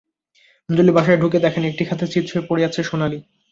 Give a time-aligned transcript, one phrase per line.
[0.69, 3.19] অঞ্জলি বাসায় ঢুকে দেখেন, একটি খাটে চিৎ হয়ে পড়ে আছে সোনালী।